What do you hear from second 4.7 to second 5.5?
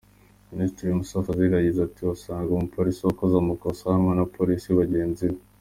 bagenzi be.